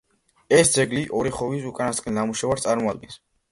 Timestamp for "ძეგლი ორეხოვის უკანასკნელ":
0.75-2.19